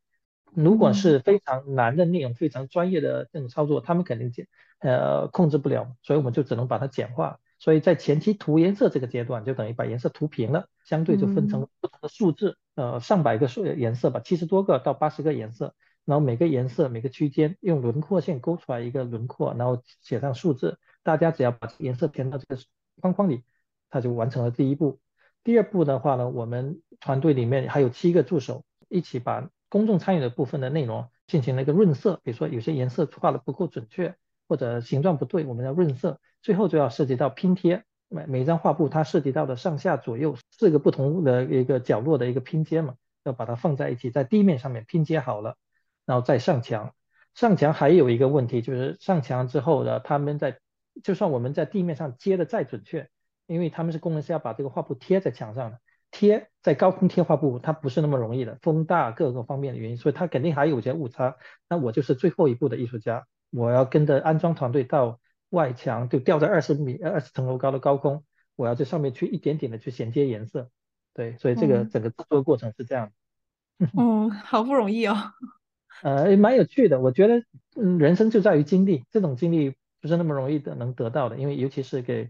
[0.53, 4.47] 如果是非常难的内容，非常专业的这种操作，他们肯定简
[4.79, 7.39] 呃控制不了，所以我们就只能把它简化。
[7.59, 22.61] 所以在前期涂颜色这个阶段，就等于把颜色涂平了，相对就分成不同的数字，嗯、呃，上百个数颜色吧，七十多个到八十个颜色，然后每个颜色每个区间用轮廓线勾出来一个轮廓，然后写上数字，大家只要把颜色填到这个
[23.01, 23.43] 框框里，
[23.89, 25.01] 它就完成了第一步。
[25.43, 34.15] 第二步的话呢，我们团队里面还有七个助手，一起把公众参与的部分的内容进行了一个润色，比如说有些颜色画的不够准确。
[34.49, 37.83] 或者形状不对，我们要润色，最后就要涉及到拼贴。
[38.07, 45.55] 每每张画布它涉及到的上下左右四个不同的一个角落的一个拼接嘛，要把它放在一起，在地面上面拼接好了，
[46.03, 46.95] 然后再上墙。
[47.35, 50.57] 上墙还有一个问题就是上墙之后呢，他们在
[51.03, 53.07] 就算我们在地面上接的再准确，
[53.45, 55.79] 因为他们是工人是要把这个画布贴在墙上的，
[56.11, 61.37] 贴在高空贴画布它不是那么容易的，风大各个方面的原因，所以它肯定还有些误差。
[61.67, 63.25] 那我就是最后一步的艺术家。
[63.51, 65.19] 我要跟着安装团队到
[65.49, 68.23] 外墙，就吊在二十米、二十层楼高的高空，
[68.55, 70.69] 我要在上面去一点点的去衔接颜色。
[71.13, 73.11] 对，所以这个整个制作过程是这样。
[73.97, 75.15] 嗯，好不容易哦。
[76.03, 76.99] 呃，蛮有趣的。
[77.01, 77.43] 我觉得，
[77.75, 82.29] 嗯，人生就在于经历，这种经历不是那么容易的能得到的，因为尤其是给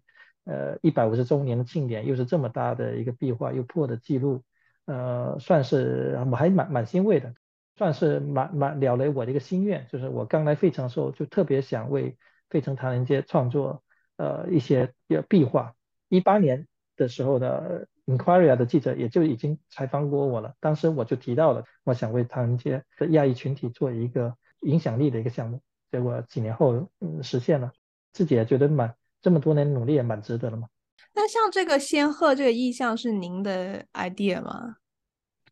[0.49, 4.41] 呃一百五十周年的庆典，又是这么大的一个壁画，又破的记录，
[4.85, 7.33] 呃，算是我还蛮蛮欣慰的。
[7.77, 12.17] 算是蛮蛮了了我的一个心愿，就是我刚来费城的时候，就特别想为
[12.49, 13.83] 费城唐人街创作
[14.17, 14.93] 呃一些
[15.29, 15.75] 壁画。
[16.09, 27.71] 一八年的时候呢，Inquirer 的记者也就已经采访过我了，当时我就提到了，我想为唐人街的亚裔群体做一个影响力的一个项目，结果几年后嗯实现了，
[28.11, 30.67] 自己也觉得蛮这么多年努力也蛮值得的嘛。
[31.13, 34.75] 那像这个仙鹤这个意象是您的 idea 吗？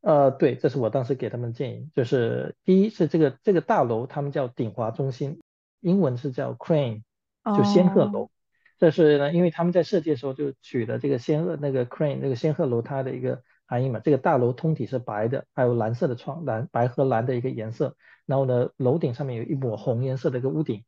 [0.01, 5.41] 呃，对，这是我当时给他们建议，就是第一是这个这个大楼，他们叫鼎华中心，
[5.81, 7.01] 英文是叫 Crane，
[7.57, 8.19] 就仙鹤楼。
[8.19, 8.29] Oh.
[8.77, 13.99] 这是呢，因为他们在设计的时候就取了这个仙鹤那个 Crane 那个仙鹤楼它的一个含义嘛。
[13.99, 17.95] 这个大楼通体是白的，还有蓝色的窗，蓝白和蓝的一个颜色。
[18.27, 20.85] 然后呢，楼顶上面有一抹红颜色的一个屋顶。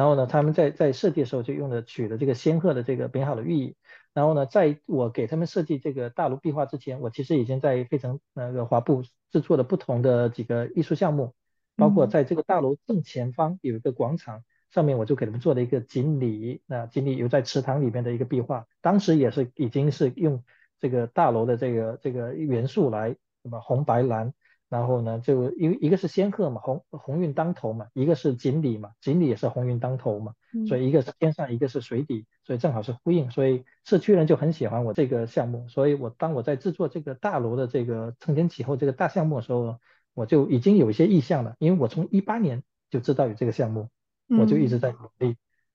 [0.00, 3.76] 然后呢，他们在在设计的时候就用了取了这个仙鹤的这个美好的寓意。
[4.14, 11.34] 然后呢，在我给他们设计这个大楼壁画之前，我其实已经在费城那个华埠制作了不同的几个艺术项目，
[11.76, 20.42] 包括在这个大楼正前方有一个广场，上面我就给他们做了一个锦鲤，那锦鲤游在池塘里面的一个壁画，当时也是已经是用
[20.78, 23.10] 这个大楼的这个这个元素来
[23.42, 24.32] 什么红白蓝。
[24.70, 30.34] 然后呢，就一一个是仙鹤嘛，鸿鸿运当头嘛，一个是锦鲤嘛，锦鲤也是鸿运当头嘛，
[30.68, 39.80] 所以一个是天上，一个是水底，所以正好是呼应，所以社区人就很喜欢我这个项目，所以我当我在制作这个大楼的这个承前启后这个大项目的时候，
[40.14, 43.88] 我就已经有一些意向了，因为我从一八年就知道有这个项目，
[44.28, 45.34] 我就一直在努力，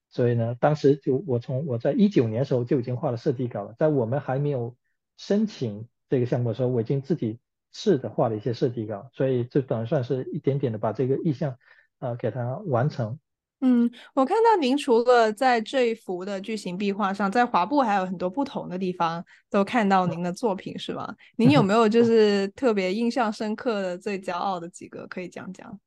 [0.10, 4.78] 所以呢，当时就我从我在一九年的时候就已经画了设计稿了，在我们还没有
[5.18, 7.40] 申请这个项目的时候，我已经自己。
[7.78, 11.58] 是的，画了一些设计稿，所以就等于算是一点点的把这个意向，
[12.00, 13.20] 呃，给它完成。
[13.60, 21.14] 嗯，我看到您除了在这一幅的巨型壁画上，在华埠还有很多不同的地方都看到您的作品，是吗？
[21.36, 25.78] 您有没有就是特别印象深刻的、最骄傲的几个可以讲讲？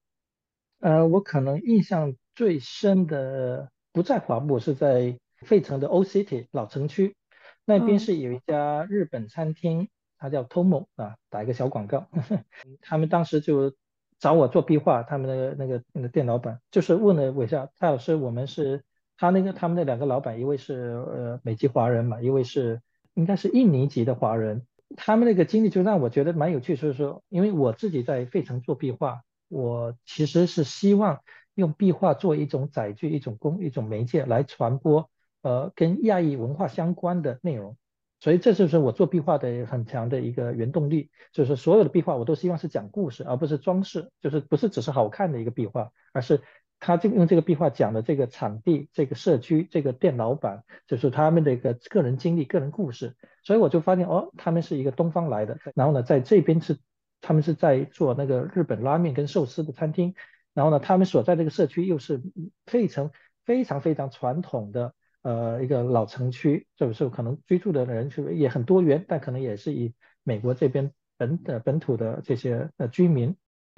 [0.80, 7.16] 呃，我可能印象最深的不在华埠，是在费城的 Old City 老城区，
[7.64, 9.88] 那边是有一家日本餐厅。
[10.18, 12.08] 嗯他叫 Tomo 啊，打一个小广告。
[12.82, 13.72] 他们当时就
[14.18, 18.82] 找我做壁画，他们的那个那个店老板就是问了我一下，蔡老师，我们是
[19.16, 22.80] 他那个他们那两个老板，一位是呃美籍华人嘛，一位是
[23.14, 24.66] 应该是印尼籍的华人。
[24.96, 31.20] 他们那个经历就让我觉得蛮有趣，就是说，因为我自己在费城做壁画，我其实是希望
[31.54, 35.10] 用壁画做一种载具、一种工、一种媒介来传播
[35.42, 37.76] 呃跟亚裔文化相关的内容。
[38.20, 46.40] 所以这就是我做壁画的很强的一个原动力，就是所有的壁画我都希望是讲故事，而不是装饰，就是不是只是好看的一个壁画，而是
[46.80, 53.16] 他这个用这个壁画讲的这个场地、这个社区、这个店老板，就是他们的一个个人经历、个人故事。
[53.44, 56.76] 所以我就发现哦，他们是一个东方来的，然后呢，在这边是
[57.20, 60.14] 他们是在做那个日本拉面跟寿司的餐厅，
[60.54, 62.20] 然后呢，他们所在这个社区又是
[62.66, 63.12] 费城
[63.44, 64.92] 非常非常传统的。
[65.22, 73.36] 呃，一个老城区，就是可能居住的人群也很多元，但可能也是以美国这边本的本土的这些呃居民，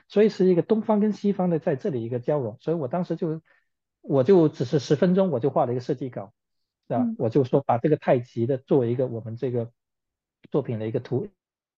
[0.08, 2.56] 所以是一个东方跟西方的在这里一个交融。
[2.60, 3.40] 所以我当时就
[4.02, 6.32] 我就只是十分钟我就画了一个设计稿，
[6.88, 9.70] 啊，嗯、我就说把这个太极的作为一个我们这个
[10.50, 11.28] 作品的一个图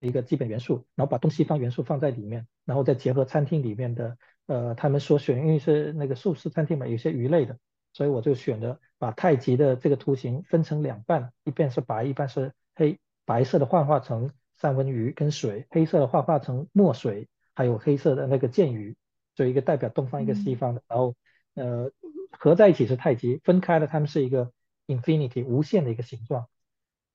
[0.00, 7.58] 一个基本元素，然后把东西方元素放在里面，然后再结合餐厅里面的呃他们所选，因为是那个素食餐厅嘛，有些鱼类的，
[7.92, 17.28] 所以我就选择把太极的这个图形分成两半，一边是白，一半是黑，白色的幻化成三文鱼跟水，黑色的幻化成墨水。
[17.52, 18.96] 还有黑色的那个剑鱼，
[19.34, 21.14] 就一个代表东方，一个西方的，嗯、然后
[21.54, 21.90] 呃
[22.30, 24.50] 合在一起是太极，分开了它们是一个
[24.86, 26.46] infinity 无限的一个形状。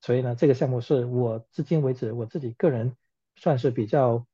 [0.01, 2.95] 所以呢，这个项目是我至今为止我自己个人
[3.35, 4.27] 算是比较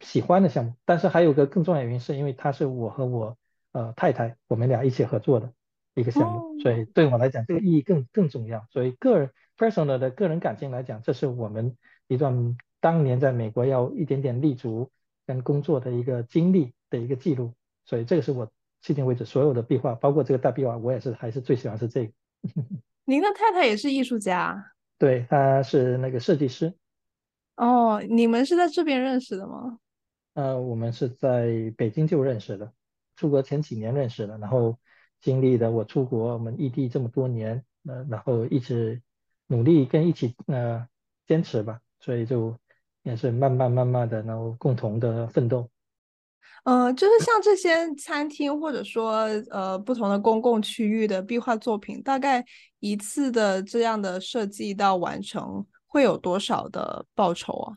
[0.00, 0.74] 喜欢的项目。
[0.84, 3.38] 但是还有个更重要的原因，是因为它是我和我
[3.72, 5.54] 呃太太我们俩一起合作的
[5.94, 8.66] 一个项目，哦、所以对我来讲这个意义更更重要。
[8.70, 11.76] 所以个人 personal 的个人感情来讲，这是我们
[12.08, 14.90] 一段当年在美国要一点点立足。
[15.26, 17.54] 跟工作的一个经历的一个记录，
[17.86, 18.46] 所以这个是我
[18.82, 22.12] 迄今为止所有的壁画，包括这个大壁画，我也是还是最喜欢是这个。
[23.06, 24.72] 您的太太也是艺术家？
[24.98, 26.74] 对，她是那个设计师。
[27.56, 29.78] 哦，你们是在这边认识的吗？
[30.34, 32.70] 呃，我们是在北京就认识的，
[33.16, 34.78] 出国前几年认识的，然后
[35.24, 39.02] 经历的我出国，我们异地这么多年，呃，然后一直
[39.48, 40.86] 努力跟一起呃
[41.26, 42.56] 坚持吧，所以就。
[43.06, 45.68] 也是慢慢慢慢的，然后共同的奋斗。
[46.62, 52.42] 呃，就是像这些餐厅或者说呃不同的公共区域的壁画作品，大概
[52.80, 57.76] 一次的这样的设计到完成会有多少的报酬啊？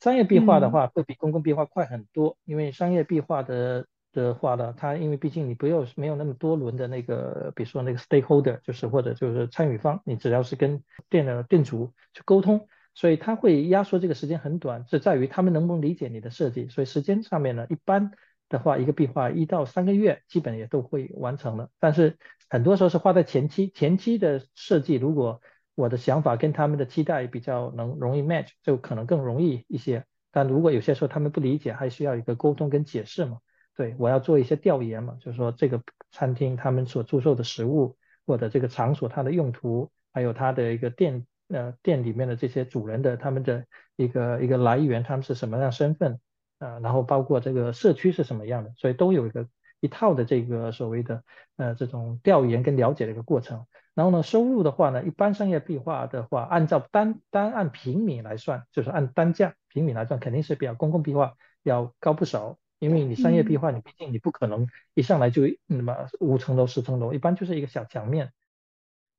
[0.00, 3.86] 商业壁画的话会比公共壁画快很多，嗯、因为商业壁画的
[4.22, 12.68] 的话呢，它因为毕竟你不要没有那么多轮的那个，比如说那个 stakeholder，就是或者就是参与方，你只要是跟店的店主去沟通。
[12.98, 16.70] 所以他会压缩这个时间很短，是在于他们能不能理解你的设计。
[16.70, 18.10] 所以时间上面呢，一般
[18.48, 21.68] 的话，一个壁画一到三个月基本也都会完成了。
[21.78, 22.16] 但是
[22.48, 25.42] 很多时候是花在前期，前期的设计，如果
[25.74, 30.06] 我的想法跟他们的期待比较能容易 match，就可能更容易一些。
[30.32, 33.40] 但如果有些时候他们不理解，还需要一个沟通跟解释嘛。
[33.76, 41.26] 对，我要做一些调研嘛，就是说这个餐厅他们所出售的食物，或者这个场所它的用途，还有它的一个店。
[41.48, 46.18] 呃，店里面的这些主人的他们的一个一个来源，他们是什么样身份
[46.58, 49.46] 啊、然后包括这个社区是什么样的，所以都有一个
[49.78, 51.22] 一套的这个所谓的
[51.56, 53.64] 呃这种调研跟了解的一个过程。
[53.94, 62.58] 然后呢，收入的话呢，一般商业壁画的话，按照单单按平米来算，就是按单价平米来算，肯定是比较公共壁画要高不少。
[62.78, 68.32] 因为你商业壁画，你毕竟你不可能一上来就那么五层楼十层楼，一般就是一个小墙面。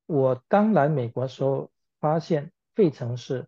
[0.06, 1.72] 我刚来美国的时候。
[2.00, 3.48] 发现费城是，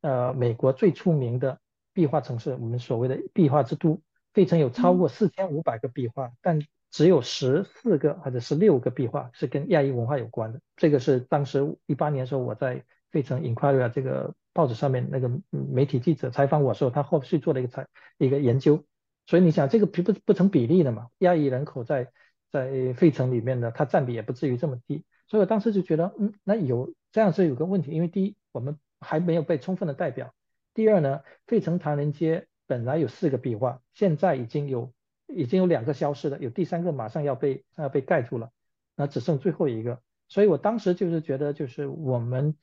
[0.00, 1.60] 呃，美国最出名的
[1.92, 4.02] 壁画城市，我们所谓的壁画之都。
[4.34, 10.60] 费城有超过四千五百个壁画，嗯、但只有十四个或者十六个壁画是跟亚裔文化有关的。
[10.74, 12.82] 这个是当时一八年的时候，我在
[13.12, 17.86] 费城 Inquirer 这个报纸上面那个媒体记者采访我的时候，他后续做了一个采
[18.18, 18.84] 一个研究。
[19.26, 21.08] 所以你想，这个不不成比例的嘛？
[21.18, 22.10] 亚裔人口在
[22.50, 25.04] 在费城里面呢，它占比也不至于这么低。
[25.26, 30.28] 所以我当时就觉得，嗯，那有这样是有个问题，因为第一，我们还没有被充分的代表；
[30.72, 34.92] 第二呢，费城唐人街本来有四个壁画，现在已经有
[35.26, 38.50] 已经有两个消失了，有第三个马上要被要被盖住了，
[38.94, 40.00] 那只剩最后一个。
[40.28, 42.54] 所以我当时就是觉得，就是我们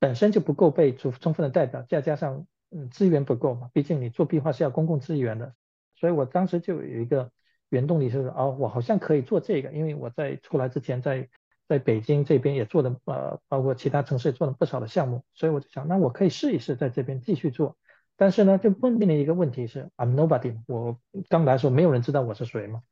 [0.00, 5.54] 本身就不够被充充分的代表，再加上嗯资源不够嘛，毕竟你做壁画是要公共资源的，
[6.02, 7.30] 所以我当时就有一个
[7.70, 11.30] 原动力，就是哦，我好像可以做这个，因为我在出来之前在。
[11.68, 17.78] 在北京这边也做了，呃，包括其他城市也做了不少的项目，所以我就想，那我可以试一试在这边继续做。
[18.16, 20.98] 但是呢，就碰面临一个问题是，I'm nobody，我
[21.30, 22.82] 刚来的时候没有人知道我是谁嘛，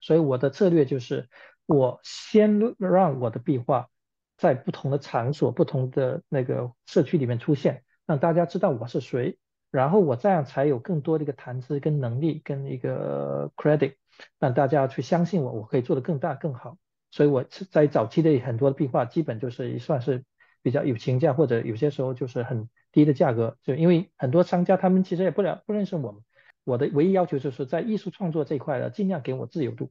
[0.00, 1.28] 所以我的策略就是，
[1.66, 3.88] 我先让我的壁画
[4.36, 9.38] 在不同的场所、不同的那个社区里面出现，让大家知道我是谁，
[9.70, 13.94] 然后我这样才有更多的一个谈资跟能力跟一个 credit，
[14.38, 16.76] 让大家去相信我，我可以做得更大更好。
[17.10, 20.24] 所以我在早期的很多的壁画，基本就是算是
[20.62, 23.56] 比较有情价，或者有些时候就是很低的价格。
[23.62, 26.22] 就因为很多商家他们其实也不了不认识我，
[26.64, 29.90] 我的唯一要求就是在艺术创作这一块呢，尽量给我自由度。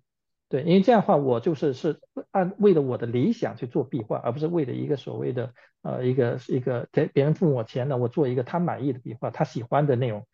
[0.49, 1.99] 对，因为这样的话我就是是
[2.31, 10.27] 按为了我的理想去做壁画，而不是为了一个所谓的呃一个一个给别人付我钱呢，我做一个他满意的壁画，他喜欢的内容。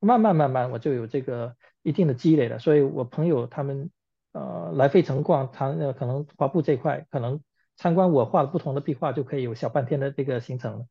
[0.00, 3.90] 慢慢慢慢我就有这个一定的积累了，所以我朋友他们。
[4.32, 7.40] 呃，来费城逛，他呃可能华埠这块，可能
[7.76, 10.86] 参观我画的不同的壁画，就可以有小半天的这个行程了。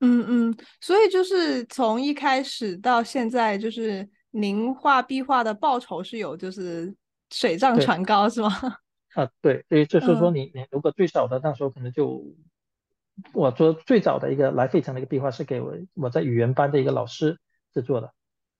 [0.00, 6.92] 嗯嗯，所以就是从一开始到现在，就是您画壁画的报酬是有就是
[7.32, 8.50] 水涨船高是吗？
[9.14, 12.22] 啊，对，所以就是说你你如果最少的那时候可能就，
[13.32, 17.38] 我做最早的一个来费城的一个壁画是给我我在语言班的一个老师
[17.74, 18.12] 制作的，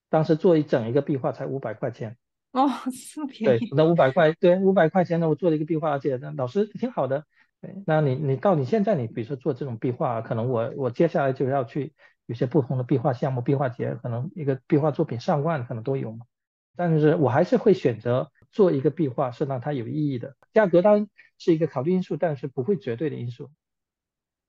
[0.09, 2.17] 当时做一整一个壁画才五百块钱。
[2.51, 2.69] 哦，
[3.15, 3.59] 这么便宜。
[3.59, 7.25] 对，那五百块，对，五百块钱呢，我做了一个壁画，而且那老师挺好的。
[7.59, 11.93] 对，那你你到你现在你比如说做这种壁画，可能我我接下来就要去
[12.27, 16.27] 有些不同的壁画项目、壁画节，可能一个壁画作品上万可能都有嘛。
[16.75, 23.49] 但是我还是会选择做一个壁画是让它有意义的，价格当然是一个考虑因素，但是不会绝对的因素。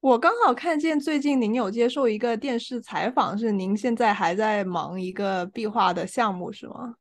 [0.00, 6.94] 我刚好看见最近您有接受一个电视采访，是您现在还在忙一个壁画的项目是吗？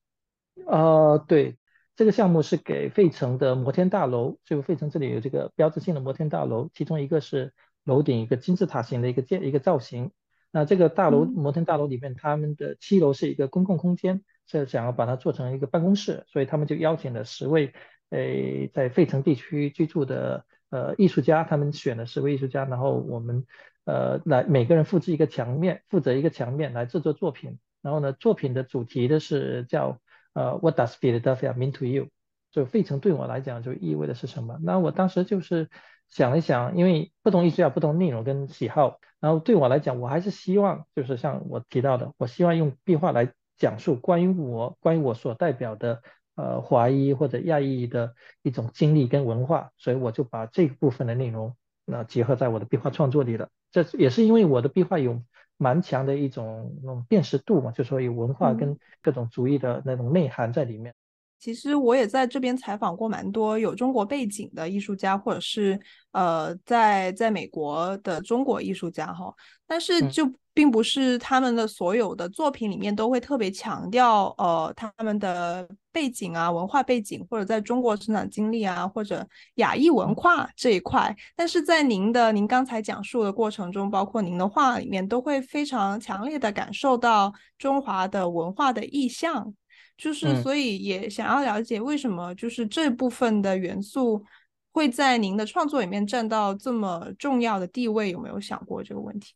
[0.65, 1.57] 呃，对，
[1.97, 10.11] 这个项目是给费城的摩天大楼，就费城这里有这个标志性的摩天大楼，其中一个是楼顶一个金字塔形的一个建一个造型。
[10.51, 17.73] 那这个大楼摩天大楼里面，他们的七楼是一个公共空间，是想要把它做成一个办公室，所以他们就邀请了十位
[18.09, 23.45] 诶在费城地区居住的呃艺术家，他们选了十位艺术家，然后我们
[23.85, 27.59] 呃来每个人负责一个墙面，负责一个墙面来制作作品。
[27.81, 29.99] 然后呢，作品的主题的是叫。
[30.35, 32.07] 呃，What does Philadelphia mean to you？
[32.49, 34.57] 就费城对我来讲就意味的是什么？
[34.63, 35.69] 那我当时就是
[36.09, 46.01] 想了想，因为不同艺术家不同内容跟喜好，然后对我来讲，我还是希望就是像我提到的，我希望用壁画来讲述关于我，关于我所代表的
[46.35, 53.49] 呃华裔或者亚裔的一种经历跟文化，所以我就把这个部分的内容那结合在我的壁画创作里了。
[53.71, 55.21] 这也是因为我的壁画有。
[55.55, 60.91] 蛮强的一种那种辨识度嘛，就说有文化跟各种主义的那种内涵在里面。
[60.91, 60.95] 嗯、
[61.39, 65.79] 其实我也在这边采访过蛮多有中国背景的艺术家，或者是
[66.11, 69.33] 呃在在美国的中国艺术家哈，
[69.65, 70.29] 但是就。
[70.53, 81.15] 嗯并不是他们的所有的作品里面都会特别强调，呃，他们的背景啊、文化背景，或者在中国成长经历啊，或者亚裔文化这一块。
[81.35, 89.53] 但是在您的您刚才讲述的过程中，包括您的画里面，都会非常强烈的感受到中华的文化的意象。
[89.97, 94.23] 就是所以也想要了解为什么，就是这部分的元素
[94.71, 99.33] 会在您的创作里面占到这么重要的地位，有没有想过这个问题？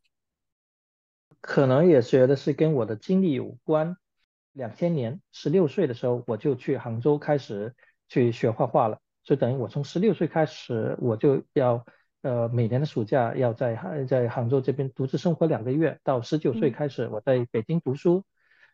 [1.42, 3.96] 可能也觉得是跟我的经历有关。
[4.54, 7.76] 两千年十六岁的时候，我就去杭州开始
[8.08, 9.00] 去学画画了。
[9.24, 11.86] 所以等于我从十六岁开始，我就要
[12.22, 16.00] 呃每年的暑假要在在杭州这边独自生活两个月。
[16.04, 18.24] 到十九岁开始，我在北京读书，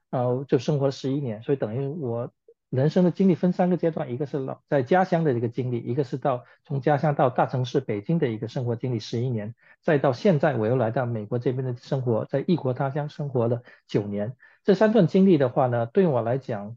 [0.10, 1.42] 然后就生活了十一年。
[1.42, 2.32] 所以等于我。
[2.74, 9.54] 人生的经历分三个阶段，一个是老在家乡的一个经历，一个是到从家乡到大城市北京的一个生活经历十一年，
[9.84, 14.36] 再到现在我又来到美国这边的生活，在异国他乡生活了九年。
[14.64, 16.76] 这三段经历的话呢，对我来讲，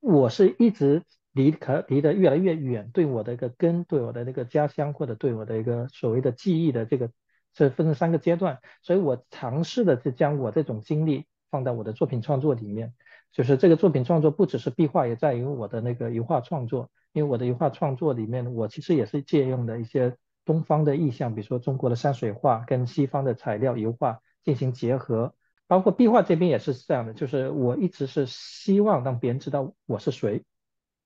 [0.00, 1.02] 我是一直
[1.34, 7.10] 离可离得越来越远，对我的一个根，对我的那个家乡，或者对我的一个所谓的记忆的这个，
[7.52, 12.94] 这分成三个阶段，所以我尝试的是将我这种经历放到我的作品创作里面。
[13.32, 16.90] 就是这个作品创作不只是壁画，也在于我的那个油画创作。
[17.12, 25.34] 因为我的油画创作里面，我其实也是借用的一些东方的意象，比如说中国的山水画跟西方的材料油画进行结合。
[25.66, 30.44] 包括壁画这边也是这样的，就是我一直是希望让别人知道我是谁，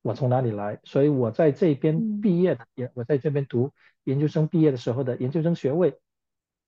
[0.02, 0.80] 我从哪里来。
[0.84, 3.72] 所以我在这边毕业的，也我在这边读
[4.04, 5.98] 研究生毕业的时候的研究生学位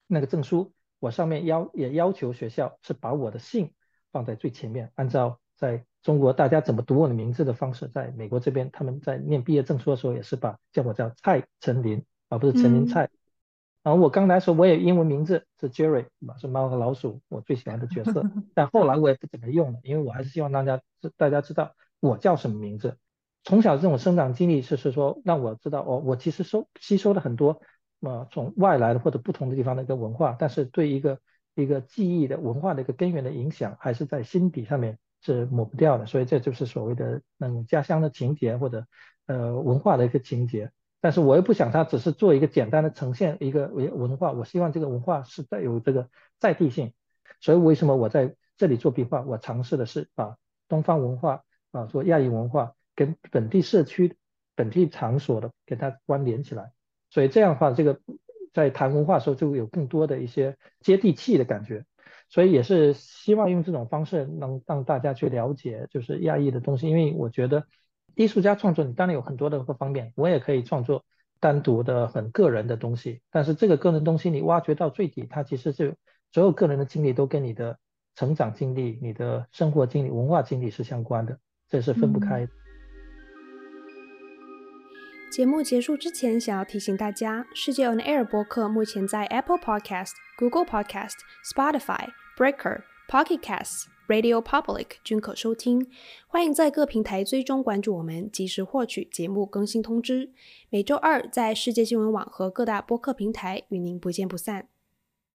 [0.07, 3.73] 那个证书，我上面要也要求学校是把我的姓
[4.13, 5.41] 放在最前面，按照。
[5.57, 13.05] 在中国，大家怎么读我的名字的方式，在美国这边，他们在念毕业证书的时候，也是把叫我叫蔡陈林，而不是陈林蔡。
[13.05, 13.11] 嗯、
[13.85, 16.07] 然后我刚来的时候，我也英文名字是 Jerry，
[16.39, 18.25] 是猫和老鼠，我最喜欢的角色。
[18.55, 22.99] 但后来我也不怎么用了，因为我还是希望大家知大家知道我叫什么名字。
[23.43, 27.61] 从小这种生长经历，就是说让我知道，哦，我其实收吸收了很多，
[28.01, 31.19] 呃，从外来的或者不同的地方的一个文化，但是对一个
[31.55, 34.99] 一个记忆的文化的一个根源的影响，还是在心底上面。
[35.25, 38.87] 是抹不掉的，所以这就是所谓的那种家乡的情节或者
[39.27, 40.71] 呃文化的一个情节。
[41.01, 46.09] 但是我又不想它只是做一个简单的呈现一个文文化，我希望这个文化是带有这个
[46.39, 46.93] 在地性。
[47.41, 49.23] 所以为什么我在这里做壁画？
[49.23, 50.37] 我尝试的是把
[50.69, 54.17] 东方文化啊，做亚裔文化跟本地社区、
[54.55, 56.73] 本地场所的给它关联起来。
[57.11, 58.01] 所以这样的话，这个
[58.53, 61.85] 在谈文化的时候就有更多的一些接地气的感觉。
[62.29, 66.89] 所以也是希望用这种方式能让大家去了解，就是亚裔的东西。
[66.89, 67.65] 因为我觉得
[68.15, 71.05] 艺术家创作，你当然有很多的方面，我也可以创作
[71.41, 73.21] 单独的很个人的东西。
[73.31, 75.95] 但是这个个人东西，你挖掘到最底，它其实是
[76.33, 77.79] 所有个人的经历都跟你的
[78.15, 82.47] 成长经历、你的生活经历、文化经历是相关的，这是分不开的。
[82.47, 82.64] 嗯
[85.35, 95.91] 节目结束之前，想要提醒大家，世界 On Air 播客目前在 Apple Podcast、Google Podcast、Spotify、Breaker、Pocket Casts、Radio Public 均可收听。
[96.29, 100.31] 欢迎在各平台追踪关注我们，及时获取节目更新通知。
[100.71, 104.69] 每周二在世界新闻网和各大播客平台与您不见不散。